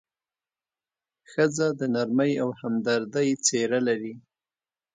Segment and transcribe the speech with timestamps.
[1.31, 4.13] ښځه د نرمۍ او همدردۍ څېره لري.